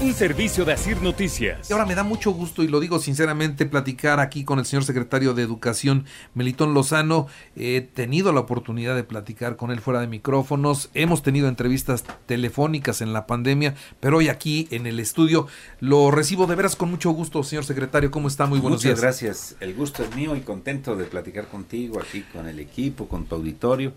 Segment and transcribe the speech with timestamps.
[0.00, 1.68] Un servicio de Asir Noticias.
[1.68, 4.84] Y ahora me da mucho gusto, y lo digo sinceramente, platicar aquí con el señor
[4.84, 7.26] secretario de Educación, Melitón Lozano.
[7.56, 10.90] He tenido la oportunidad de platicar con él fuera de micrófonos.
[10.94, 15.48] Hemos tenido entrevistas telefónicas en la pandemia, pero hoy aquí en el estudio
[15.80, 18.12] lo recibo de veras con mucho gusto, señor secretario.
[18.12, 18.46] ¿Cómo está?
[18.46, 19.00] Muy buenos Muchas días.
[19.00, 19.56] gracias.
[19.58, 23.34] El gusto es mío y contento de platicar contigo aquí con el equipo, con tu
[23.34, 23.92] auditorio.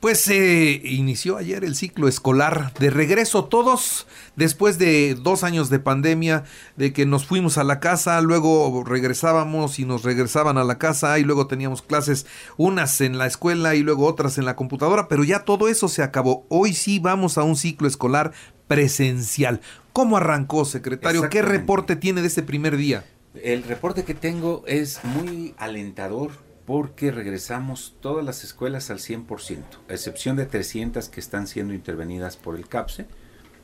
[0.00, 5.80] Pues se inició ayer el ciclo escolar de regreso todos después de dos años de
[5.80, 6.44] pandemia,
[6.76, 11.18] de que nos fuimos a la casa, luego regresábamos y nos regresaban a la casa
[11.18, 15.24] y luego teníamos clases unas en la escuela y luego otras en la computadora, pero
[15.24, 16.46] ya todo eso se acabó.
[16.48, 18.32] Hoy sí vamos a un ciclo escolar
[18.68, 19.62] presencial.
[19.94, 21.28] ¿Cómo arrancó, secretario?
[21.28, 23.04] ¿Qué reporte tiene de este primer día?
[23.42, 26.30] El reporte que tengo es muy alentador
[26.68, 32.36] porque regresamos todas las escuelas al 100%, a excepción de 300 que están siendo intervenidas
[32.36, 33.06] por el CAPSE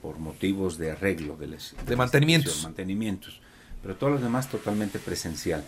[0.01, 3.41] por motivos de arreglo de, las- De mantenimientos,
[3.83, 5.63] pero todos los demás totalmente presencial.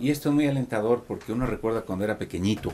[0.00, 2.72] Y esto es muy alentador porque uno recuerda cuando era pequeñito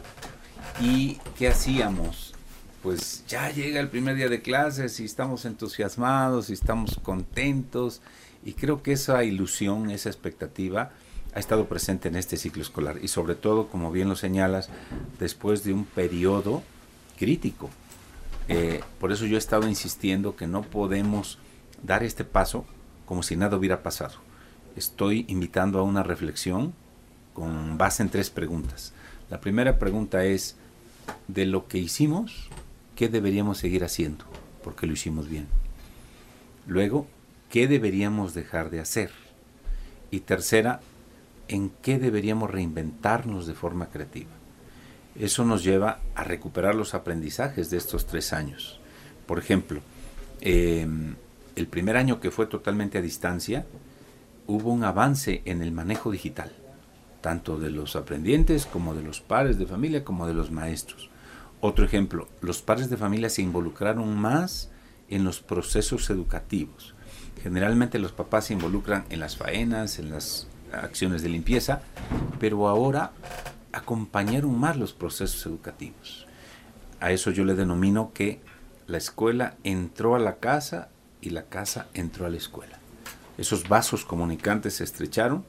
[0.83, 2.35] y qué hacíamos.
[2.83, 8.03] Pues ya llega el primer día de clases y estamos entusiasmados y estamos contentos
[8.45, 10.91] y creo que esa ilusión, esa expectativa
[11.35, 14.69] ha estado presente en este ciclo escolar y sobre todo, como bien lo señalas,
[15.19, 16.63] después de un periodo
[17.19, 17.71] crítico.
[18.49, 21.39] Eh, por eso yo he estado insistiendo que no podemos
[21.83, 22.65] dar este paso
[23.05, 24.15] como si nada hubiera pasado.
[24.77, 26.73] Estoy invitando a una reflexión
[27.33, 28.93] con base en tres preguntas.
[29.29, 30.57] La primera pregunta es,
[31.29, 32.49] de lo que hicimos,
[32.97, 34.25] ¿qué deberíamos seguir haciendo?
[34.63, 35.49] Porque lo hicimos bien.
[36.67, 37.07] Luego,
[37.51, 39.11] ¿qué deberíamos dejar de hacer?
[40.11, 40.81] Y tercera,
[41.49, 44.31] ¿en qué deberíamos reinventarnos de forma creativa?
[45.17, 48.81] Eso nos lleva a recuperar los aprendizajes de estos tres años.
[49.27, 49.81] Por ejemplo,
[50.41, 50.87] eh,
[51.57, 53.65] el primer año que fue totalmente a distancia,
[54.47, 56.53] hubo un avance en el manejo digital,
[57.21, 61.11] tanto de los aprendientes como de los padres de familia como de los maestros.
[61.61, 64.71] Otro ejemplo, los padres de familia se involucraron más
[65.09, 66.95] en los procesos educativos.
[67.43, 70.49] Generalmente los papás se involucran en las faenas, en las
[70.81, 71.81] acciones de limpieza,
[72.39, 73.13] pero ahora
[73.73, 76.27] acompañaron más los procesos educativos.
[77.01, 78.41] A eso yo le denomino que
[78.87, 80.89] la escuela entró a la casa
[81.21, 82.79] y la casa entró a la escuela.
[83.37, 85.45] Esos vasos comunicantes se estrecharon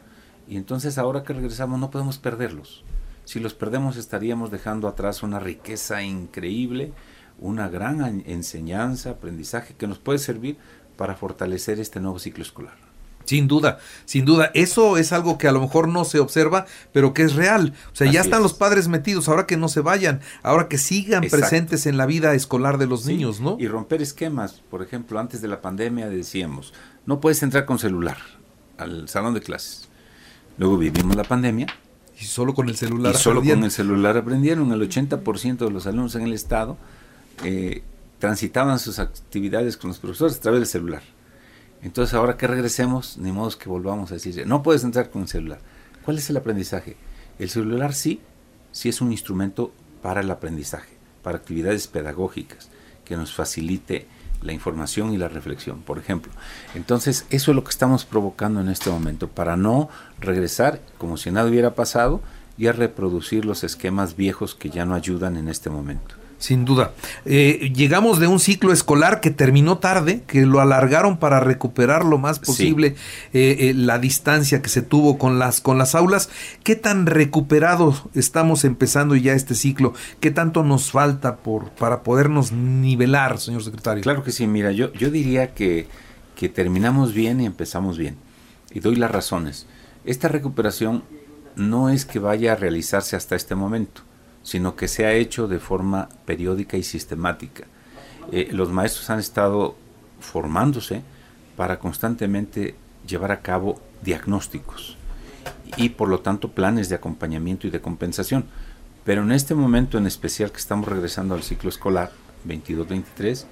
[0.48, 2.84] y entonces ahora que regresamos no podemos perderlos.
[3.26, 6.94] Si los perdemos estaríamos dejando atrás una riqueza increíble,
[7.40, 10.58] una gran enseñanza, aprendizaje que nos puede servir
[10.96, 12.85] para fortalecer este nuevo ciclo escolar.
[13.26, 14.52] Sin duda, sin duda.
[14.54, 17.74] Eso es algo que a lo mejor no se observa, pero que es real.
[17.92, 18.44] O sea, ya están es.
[18.44, 21.42] los padres metidos, ahora que no se vayan, ahora que sigan Exacto.
[21.42, 23.58] presentes en la vida escolar de los Sí, niños, ¿no?
[23.60, 24.62] Y romper esquemas.
[24.70, 26.74] Por ejemplo, antes de la pandemia decíamos,
[27.06, 28.18] no puedes entrar con celular
[28.78, 29.90] al salón de clases.
[30.58, 31.68] Luego vivimos la pandemia
[32.20, 33.14] Y solo con el celular.
[33.14, 34.72] y solo con el celular aprendieron.
[34.72, 36.78] El 80% de los alumnos en el estado
[37.44, 37.84] eh,
[38.20, 41.02] transitaban sus actividades con los profesores a través del celular.
[41.82, 45.28] Entonces ahora que regresemos, ni modo que volvamos a decir, no puedes entrar con el
[45.28, 45.60] celular.
[46.04, 46.98] ¿Cuál es el aprendizaje?
[47.40, 48.22] El celular sí,
[48.72, 49.72] sí es un instrumento
[50.02, 52.70] para el aprendizaje, para actividades pedagógicas,
[53.04, 54.08] que nos facilite
[54.42, 56.32] la información y la reflexión, por ejemplo.
[56.76, 61.32] Entonces, eso es lo que estamos provocando en este momento, para no regresar como si
[61.32, 62.22] nada hubiera pasado
[62.58, 66.16] y a reproducir los esquemas viejos que ya no ayudan en este momento.
[66.46, 66.94] Sin duda.
[67.26, 72.20] Eh, llegamos de un ciclo escolar que terminó tarde, que lo alargaron para recuperar lo
[72.20, 72.96] más posible
[73.34, 76.30] eh, eh, la distancia que se tuvo con las, con las aulas.
[76.64, 79.96] ¿Qué tan recuperados estamos empezando ya este ciclo?
[80.20, 84.04] ¿Qué tanto nos falta por, para podernos nivelar, señor secretario?
[84.04, 85.88] Claro que sí, mira, yo, yo diría que,
[86.36, 88.18] que terminamos bien y empezamos bien.
[88.72, 89.66] Y doy las razones.
[90.06, 91.02] Esta recuperación
[91.56, 94.04] no es que vaya a realizarse hasta este momento,
[94.46, 97.64] sino que se ha hecho de forma periódica y sistemática.
[98.32, 99.76] Eh, los maestros han estado
[100.20, 101.02] formándose
[101.58, 102.76] para constantemente
[103.08, 104.98] llevar a cabo diagnósticos
[105.78, 108.46] y por lo tanto planes de acompañamiento y de compensación.
[109.04, 112.12] Pero en este momento en especial que estamos regresando al ciclo escolar
[112.48, 113.46] 22-23,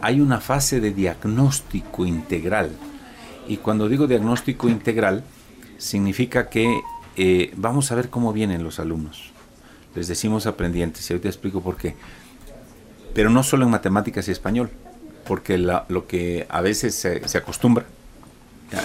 [0.00, 2.70] hay una fase de diagnóstico integral.
[3.46, 5.22] Y cuando digo diagnóstico integral,
[5.78, 6.80] significa que
[7.16, 9.29] eh, vamos a ver cómo vienen los alumnos.
[9.94, 11.96] Les decimos aprendientes, y ahorita explico por qué.
[13.14, 14.70] Pero no solo en matemáticas y español,
[15.26, 17.84] porque lo que a veces se, se acostumbra,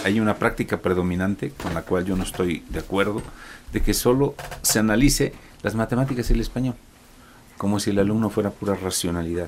[0.04, 3.22] hay una práctica predominante con la cual yo no estoy de acuerdo,
[3.72, 6.76] de que solo se analice las matemáticas y el español,
[7.58, 9.48] como si el alumno fuera pura racionalidad.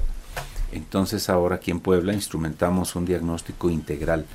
[0.72, 4.26] Entonces ahora aquí en Puebla instrumentamos un diagnóstico integral,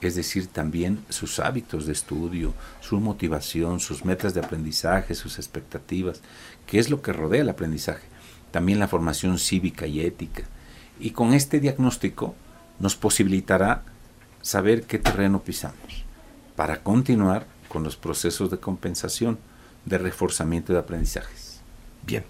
[0.00, 6.20] es decir, también sus hábitos de estudio, su motivación, sus metas de aprendizaje, sus expectativas,
[6.66, 8.06] qué es lo que rodea el aprendizaje,
[8.50, 10.44] también la formación cívica y ética.
[11.00, 12.34] Y con este diagnóstico
[12.78, 13.82] nos posibilitará
[14.42, 16.04] saber qué terreno pisamos
[16.56, 19.38] para continuar con los procesos de compensación,
[19.84, 21.45] de reforzamiento de aprendizajes.
[22.06, 22.24] Bien.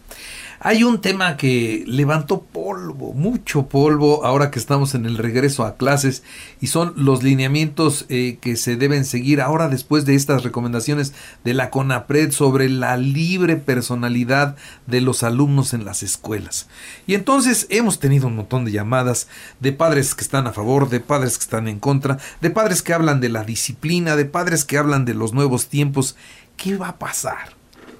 [0.59, 5.77] Hay un tema que levantó polvo, mucho polvo, ahora que estamos en el regreso a
[5.77, 6.23] clases,
[6.63, 11.13] y son los lineamientos eh, que se deben seguir ahora después de estas recomendaciones
[11.45, 14.57] de la CONAPRED sobre la libre personalidad
[14.87, 16.69] de los alumnos en las escuelas.
[17.07, 19.29] Y entonces hemos tenido un montón de llamadas
[19.61, 22.95] de padres que están a favor, de padres que están en contra, de padres que
[22.95, 26.17] hablan de la disciplina, de padres que hablan de los nuevos tiempos.
[26.57, 27.56] ¿Qué va a pasar?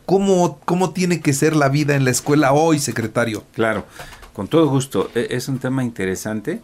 [0.07, 3.43] ¿Cómo, ¿Cómo tiene que ser la vida en la escuela hoy, secretario?
[3.53, 3.85] Claro,
[4.33, 5.11] con todo gusto.
[5.17, 6.61] E, es un tema interesante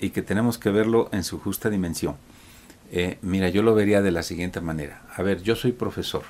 [0.00, 2.14] y que tenemos que verlo en su justa dimensión.
[2.92, 5.02] Eh, mira, yo lo vería de la siguiente manera.
[5.16, 6.22] A ver, yo soy profesor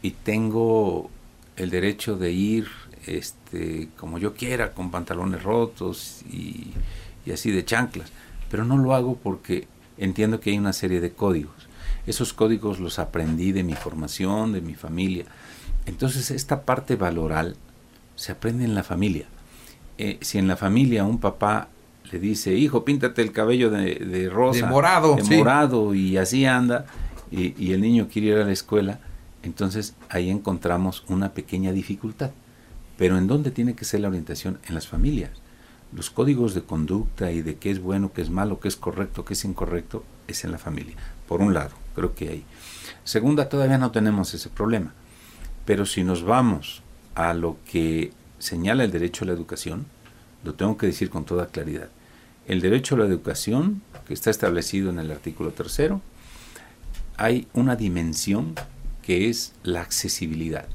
[0.00, 1.10] y tengo
[1.56, 2.68] el derecho de ir
[3.06, 6.72] este, como yo quiera, con pantalones rotos y,
[7.26, 8.12] y así de chanclas,
[8.48, 9.66] pero no lo hago porque
[9.98, 11.68] entiendo que hay una serie de códigos.
[12.06, 15.24] Esos códigos los aprendí de mi formación, de mi familia.
[15.86, 17.56] Entonces esta parte valoral
[18.16, 19.26] se aprende en la familia.
[19.98, 21.68] Eh, si en la familia un papá
[22.10, 26.86] le dice, hijo, píntate el cabello de, rosa, de morado, de morado y así anda,
[27.30, 29.00] y, y el niño quiere ir a la escuela,
[29.42, 32.30] entonces ahí encontramos una pequeña dificultad.
[32.96, 34.58] Pero ¿en dónde tiene que ser la orientación?
[34.68, 35.30] En las familias.
[35.92, 39.24] Los códigos de conducta y de qué es bueno, qué es malo, qué es correcto,
[39.24, 40.96] qué es incorrecto, es en la familia.
[41.28, 42.44] Por un lado, creo que ahí.
[43.04, 44.92] Segunda, todavía no tenemos ese problema.
[45.64, 46.82] Pero si nos vamos
[47.14, 49.86] a lo que señala el derecho a la educación,
[50.44, 51.88] lo tengo que decir con toda claridad.
[52.46, 56.02] El derecho a la educación, que está establecido en el artículo tercero,
[57.16, 58.54] hay una dimensión
[59.02, 60.66] que es la accesibilidad.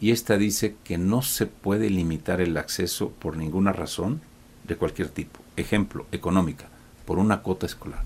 [0.00, 4.20] Y esta dice que no se puede limitar el acceso por ninguna razón
[4.66, 5.40] de cualquier tipo.
[5.56, 6.66] Ejemplo, económica,
[7.06, 8.02] por una cuota escolar.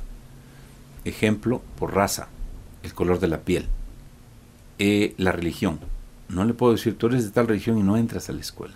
[1.04, 2.28] Ejemplo, por raza,
[2.82, 3.66] el color de la piel.
[4.78, 5.80] Eh, la religión,
[6.28, 8.74] no le puedo decir, tú eres de tal religión y no entras a la escuela.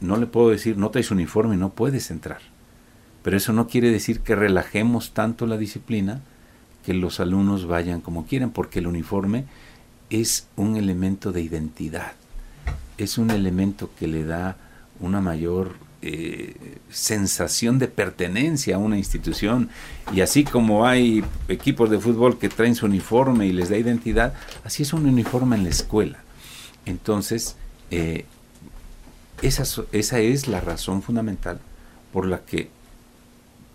[0.00, 2.40] no le puedo decir, no traes uniforme y no puedes entrar.
[3.22, 6.20] Pero eso no quiere decir que relajemos tanto la disciplina
[6.84, 9.44] que los alumnos vayan como quieren, porque el uniforme
[10.10, 12.12] es un elemento de identidad,
[12.98, 14.56] es un elemento que le da
[15.00, 19.68] una mayor eh, sensación de pertenencia a una institución
[20.12, 24.34] y así como hay equipos de fútbol que traen su uniforme y les da identidad,
[24.64, 26.18] así es un uniforme en la escuela.
[26.86, 27.56] Entonces,
[27.90, 28.24] eh,
[29.42, 31.60] esa, esa es la razón fundamental
[32.12, 32.70] por la que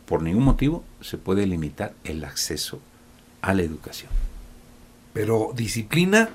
[0.05, 2.79] por ningún motivo se puede limitar el acceso
[3.41, 4.09] a la educación.
[5.13, 6.29] Pero disciplina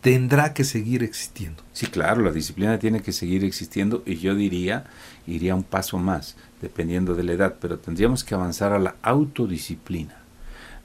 [0.00, 1.62] tendrá que seguir existiendo.
[1.72, 4.84] Sí, claro, la disciplina tiene que seguir existiendo y yo diría,
[5.26, 10.16] iría un paso más, dependiendo de la edad, pero tendríamos que avanzar a la autodisciplina.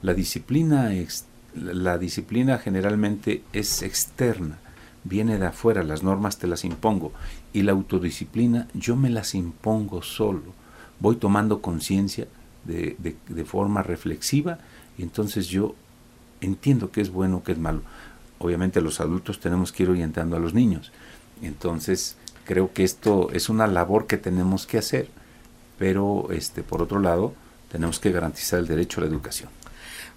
[0.02, 0.90] La disciplina,
[1.54, 4.58] la disciplina generalmente es externa,
[5.04, 7.12] viene de afuera, las normas te las impongo.
[7.52, 10.42] Y la autodisciplina yo me las impongo solo.
[11.00, 12.26] Voy tomando conciencia
[12.64, 12.96] de,
[13.28, 14.58] de, forma reflexiva
[14.96, 15.74] y entonces yo
[16.40, 17.82] entiendo qué es bueno, qué es malo.
[18.38, 20.92] Obviamente los adultos tenemos que ir orientando a los niños.
[21.42, 25.08] Entonces creo que esto es una labor que tenemos que hacer,
[25.78, 27.34] pero este, por otro lado
[27.70, 29.50] tenemos que garantizar el derecho a la educación.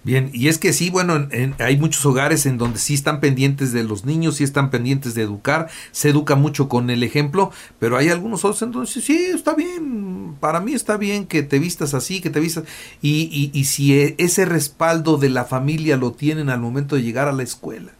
[0.04, 1.28] Bien, y es que sí, bueno,
[1.58, 5.22] hay muchos hogares en donde sí están pendientes de los niños, sí están pendientes de
[5.22, 9.54] educar, se educa mucho con el ejemplo, pero hay algunos otros en donde sí, está
[9.54, 12.64] bien, para mí está bien que te vistas así, que te vistas,
[13.02, 17.02] y, y, y si e, ese respaldo de la familia lo tienen al momento de
[17.02, 17.92] llegar a la escuela.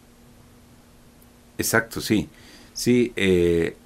[1.58, 2.28] Exacto, sí,
[2.72, 3.76] sí, eh,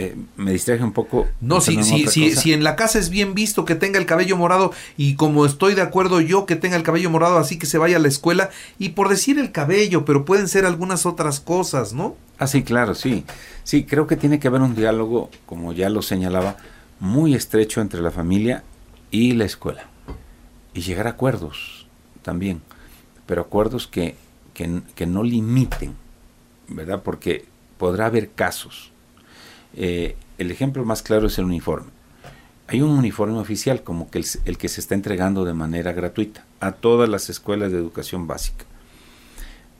[0.00, 1.26] eh, me distraje un poco.
[1.40, 4.36] No, si, si, si, si, en la casa es bien visto que tenga el cabello
[4.36, 7.78] morado y como estoy de acuerdo yo que tenga el cabello morado, así que se
[7.78, 11.94] vaya a la escuela y por decir el cabello, pero pueden ser algunas otras cosas,
[11.94, 12.14] ¿no?
[12.38, 13.24] Ah, sí, claro, sí.
[13.64, 16.58] Sí, creo que tiene que haber un diálogo, como ya lo señalaba,
[17.00, 18.62] muy estrecho entre la familia
[19.10, 19.88] y la escuela.
[20.74, 21.88] Y llegar a acuerdos
[22.22, 22.62] también,
[23.26, 24.14] pero acuerdos que,
[24.54, 25.96] que, que no limiten,
[26.68, 27.02] ¿verdad?
[27.02, 27.46] Porque
[27.78, 28.92] podrá haber casos
[29.74, 31.90] eh, el ejemplo más claro es el uniforme.
[32.68, 36.72] Hay un uniforme oficial como que el, que se está entregando de manera gratuita a
[36.72, 38.64] todas las escuelas de educación básica.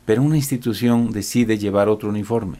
[0.07, 2.59] Pero una institución decide llevar otro uniforme.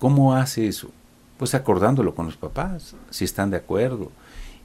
[0.00, 0.90] ¿Cómo hace eso?
[1.38, 4.10] Pues acordándolo con los papás, si están de acuerdo.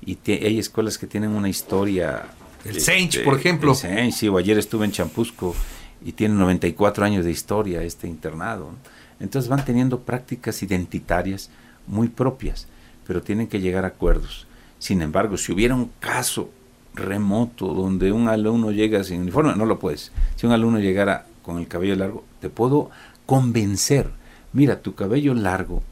[0.03, 2.23] Y hay escuelas que tienen una historia.
[2.65, 3.75] El Sench, por ejemplo.
[3.83, 5.55] El sí, o ayer estuve en Champusco
[6.03, 8.71] y tiene 94 años de historia este internado.
[9.19, 11.51] Entonces van teniendo prácticas identitarias
[11.91, 12.67] muy propias,
[13.05, 14.47] pero tienen que llegar a acuerdos.
[14.79, 16.49] Sin embargo, si hubiera un caso
[16.95, 20.11] remoto donde un alumno llega sin uniforme, no lo puedes.
[20.35, 22.89] Si un alumno llegara con el cabello largo, te puedo
[23.25, 24.09] convencer.
[24.53, 25.83] Mira, tu cabello largo,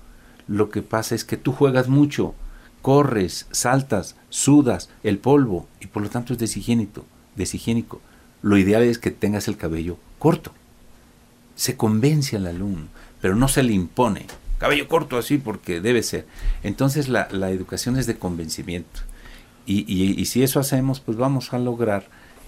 [0.47, 2.33] lo que pasa es que tú juegas mucho,
[2.81, 7.05] corres, saltas, sudas, el polvo, y por lo tanto es deshigiénico.
[7.35, 8.01] deshigiénico.
[8.41, 10.51] Lo ideal es que tengas el cabello corto.
[11.55, 12.87] Se convence al alumno,
[13.21, 14.25] pero no se le impone
[14.59, 16.27] cabello corto así porque debe ser.
[16.61, 19.01] Entonces la, educación es de convencimiento.
[19.65, 22.07] Y, y, si eso hacemos, pues vamos a lograr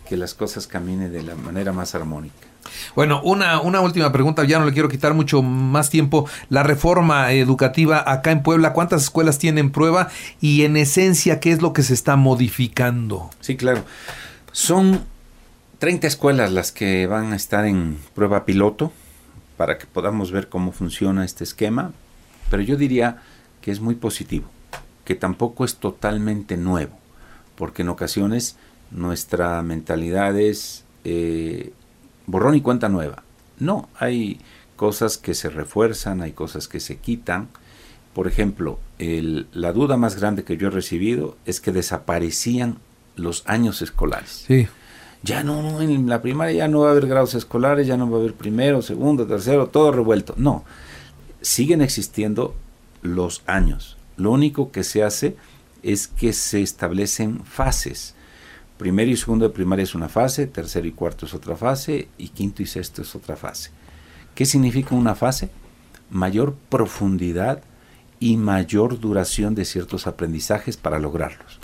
[0.09, 2.47] que las cosas caminen de la manera más armónica.
[2.95, 6.27] Bueno, una, una última pregunta, ya no le quiero quitar mucho más tiempo.
[6.49, 10.09] La reforma educativa acá en Puebla, ¿cuántas escuelas tienen prueba?
[10.39, 13.29] Y en esencia, ¿qué es lo que se está modificando?
[13.39, 13.83] Sí, claro.
[14.51, 15.03] Son
[15.79, 18.91] 30 escuelas las que van a estar en prueba piloto
[19.57, 21.93] para que podamos ver cómo funciona este esquema,
[22.51, 23.23] pero yo diría
[23.61, 24.45] que es muy positivo,
[25.05, 26.99] que tampoco es totalmente nuevo,
[27.55, 28.57] porque en ocasiones
[28.91, 31.73] nuestra mentalidad es eh,
[32.27, 33.23] borrón y cuenta nueva.
[33.57, 34.39] No, hay
[34.75, 37.47] cosas que se refuerzan, hay cosas que se quitan.
[38.13, 42.77] Por ejemplo, la duda más grande que yo he recibido es que desaparecían
[43.15, 44.43] los años escolares.
[44.45, 44.67] Sí
[45.23, 48.17] ya no, en la primaria ya no va a haber grados escolares, ya no va
[48.17, 50.33] a haber primero, segundo, tercero, todo revuelto.
[50.37, 50.63] No,
[51.41, 52.55] siguen existiendo
[53.01, 53.97] los años.
[54.17, 55.35] Lo único que se hace
[55.83, 58.13] es que se establecen fases.
[58.77, 62.29] Primero y segundo de primaria es una fase, tercero y cuarto es otra fase, y
[62.29, 63.71] quinto y sexto es otra fase.
[64.35, 65.49] ¿Qué significa una fase?
[66.09, 67.63] Mayor profundidad
[68.19, 71.59] y mayor duración de ciertos aprendizajes para lograrlos.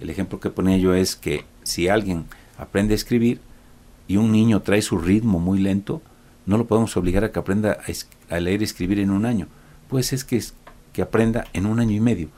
[0.00, 2.26] El ejemplo que ponía yo es que si alguien
[2.58, 3.40] aprende a escribir
[4.06, 6.02] y un niño trae su ritmo muy lento,
[6.46, 7.78] no lo podemos obligar a que aprenda
[8.30, 9.48] a, leer y escribir en un año.
[9.88, 10.42] Pues es que,
[10.92, 12.28] que aprenda en un año y medio.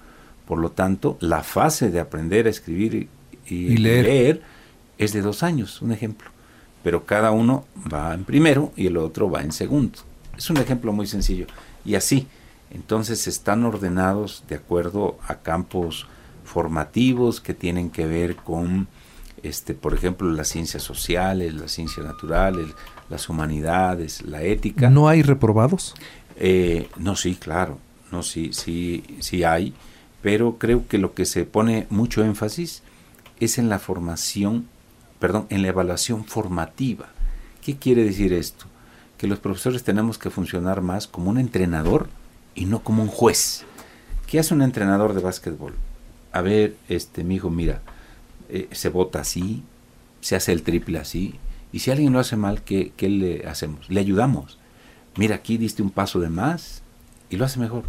[0.47, 3.09] Por lo tanto, la fase de aprender a escribir
[3.49, 4.43] y, leer.
[4.99, 6.31] es de dos años, un ejemplo.
[6.83, 9.99] Pero cada uno va en primero y el otro va en segundo.
[10.37, 11.47] Es un ejemplo muy sencillo.
[11.85, 12.27] Y así,
[12.71, 16.07] entonces están ordenados de acuerdo a campos
[16.45, 18.87] formativos que tienen que ver con
[19.47, 22.67] este, por ejemplo, las ciencias sociales, las ciencias naturales,
[23.09, 24.91] las humanidades, la ética.
[24.91, 25.95] ¿No hay reprobados?
[26.37, 27.79] Eh, no, sí, claro,
[28.11, 29.73] no, sí, sí, sí hay,
[30.21, 32.83] pero creo que lo que se pone mucho énfasis
[33.39, 34.67] es en la formación,
[35.19, 37.07] perdón, en la evaluación formativa.
[37.65, 38.67] ¿Qué quiere decir esto?
[39.19, 42.09] Que los profesores tenemos que funcionar más como un entrenador
[42.55, 43.65] y no como un juez.
[44.27, 45.75] ¿Qué hace un entrenador de básquetbol?
[46.33, 47.81] A ver, este, mi hijo, mira,
[48.49, 49.63] eh, se vota así,
[50.21, 51.39] se hace el triple así,
[51.73, 53.89] y si alguien lo hace mal, ¿qué, ¿qué, le hacemos?
[53.91, 54.59] Le ayudamos.
[55.17, 56.83] Mira, aquí diste un paso de más
[57.29, 57.85] y lo hace mejor.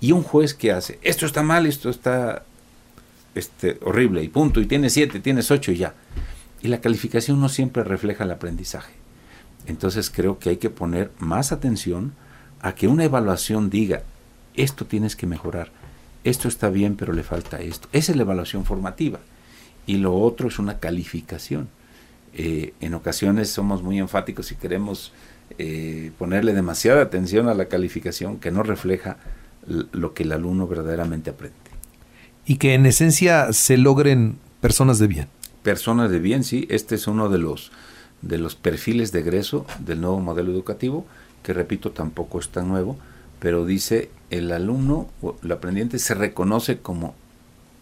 [0.00, 2.44] Y un juez que hace, esto está mal, esto está
[3.34, 5.94] este, horrible, y punto, y tienes siete, tienes ocho y ya.
[6.60, 8.92] Y la calificación no siempre refleja el aprendizaje.
[9.66, 12.12] Entonces creo que hay que poner más atención
[12.60, 14.02] a que una evaluación diga,
[14.54, 15.70] esto tienes que mejorar,
[16.24, 17.88] esto está bien, pero le falta esto.
[17.92, 19.20] Esa es la evaluación formativa
[19.86, 21.68] y lo otro es una calificación.
[22.34, 25.12] Eh, en ocasiones somos muy enfáticos y queremos
[25.58, 29.18] eh, ponerle demasiada atención a la calificación que no refleja
[29.66, 31.56] lo que el alumno verdaderamente aprende.
[32.46, 35.28] Y que en esencia se logren personas de bien.
[35.62, 36.66] Personas de bien, sí.
[36.70, 37.70] Este es uno de los,
[38.22, 41.06] de los perfiles de egreso del nuevo modelo educativo,
[41.44, 42.96] que repito, tampoco es tan nuevo,
[43.38, 47.14] pero dice el alumno o el aprendiente se reconoce como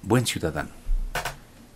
[0.03, 0.80] buen ciudadano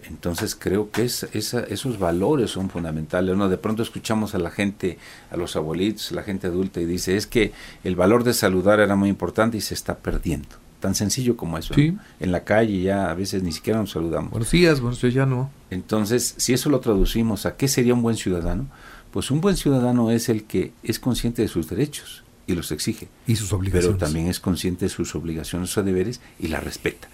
[0.08, 3.36] entonces creo que es, esos valores son fundamentales.
[3.36, 3.48] ¿no?
[3.48, 4.98] De pronto escuchamos a la gente,
[5.30, 7.52] a los abuelitos, la gente adulta y dice, es que
[7.84, 10.48] el valor de saludar era muy importante y se está perdiendo.
[10.80, 11.72] tan sencillo como eso.
[11.74, 11.92] Sí.
[11.92, 12.00] ¿no?
[12.20, 14.30] En la calle ya a veces ni siquiera nos saludamos.
[14.30, 15.50] Buenos días, buenos días, ya no.
[15.70, 18.66] Entonces, si eso lo traducimos a qué sería un buen ciudadano,
[19.10, 23.08] pues un buen ciudadano es el que es consciente de sus derechos y los exige,
[23.26, 23.96] Y sus obligaciones.
[23.96, 27.08] pero también es consciente de sus obligaciones o deberes y las respeta.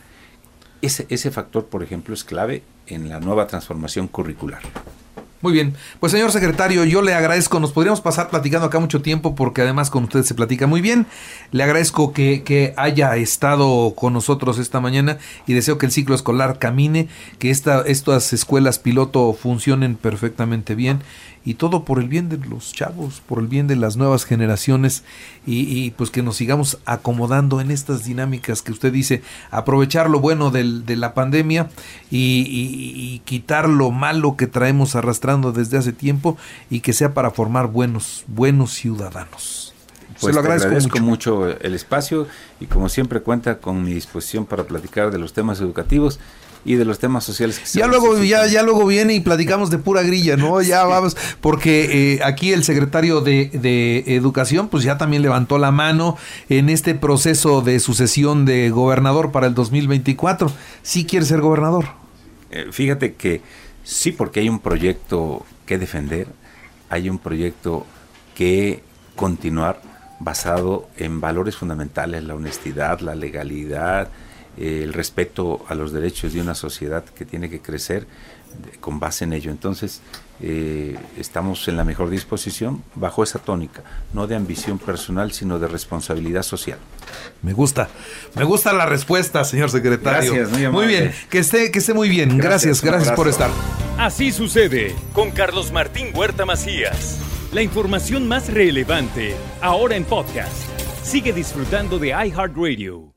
[0.82, 4.62] Ese, ese factor, por ejemplo, es clave en la nueva transformación curricular.
[5.42, 9.34] Muy bien, pues señor secretario, yo le agradezco, nos podríamos pasar platicando acá mucho tiempo
[9.34, 11.06] porque además con usted se platica muy bien.
[11.50, 16.14] Le agradezco que, que haya estado con nosotros esta mañana y deseo que el ciclo
[16.14, 17.08] escolar camine,
[17.38, 21.00] que esta, estas escuelas piloto funcionen perfectamente bien
[21.44, 25.04] y todo por el bien de los chavos, por el bien de las nuevas generaciones
[25.46, 30.20] y, y, pues que nos sigamos acomodando en estas dinámicas que usted dice, aprovechar lo
[30.20, 31.70] bueno del- de la pandemia
[32.10, 36.36] y, y- y quitar lo malo que traemos arrastrando desde hace tiempo
[36.68, 39.72] y que sea para formar buenos, buenos ciudadanos.
[40.20, 41.36] Pues Se lo te agradezco, agradezco mucho.
[41.36, 42.26] mucho el espacio
[42.60, 46.20] y como siempre cuenta con mi disposición para platicar de los temas educativos
[46.64, 49.78] y de los temas sociales que Ya luego, ya, ya luego viene y platicamos de
[49.78, 50.60] pura grilla, ¿no?
[50.62, 55.70] Ya vamos, porque eh, aquí el secretario de, de Educación, pues ya también levantó la
[55.70, 56.16] mano
[56.48, 60.52] en este proceso de sucesión de gobernador para el 2024.
[60.82, 61.86] Sí quiere ser gobernador.
[62.50, 63.40] Eh, fíjate que
[63.84, 66.26] sí, porque hay un proyecto que defender,
[66.88, 67.86] hay un proyecto
[68.34, 68.82] que
[69.16, 69.80] continuar
[70.18, 74.08] basado en valores fundamentales, la honestidad, la legalidad,
[74.58, 78.06] eh, el respeto a los derechos de una sociedad que tiene que crecer
[78.64, 79.50] de- con base en ello.
[79.50, 80.00] Entonces,
[80.42, 85.68] eh, estamos en la mejor disposición bajo esa tónica, no de ambición personal, sino de
[85.68, 86.78] responsabilidad social.
[87.42, 87.88] Me gusta,
[88.34, 90.32] me gusta la respuesta, señor secretario.
[90.34, 92.38] Gracias, muy bien, que esté, que esté muy bien.
[92.38, 93.50] Gracias, Gracias, por estar.
[93.98, 97.18] Así sucede con Carlos Martín Huerta Macías.
[97.52, 100.52] La información más relevante ahora en podcast.
[101.02, 103.09] Sigue disfrutando de iHeartRadio.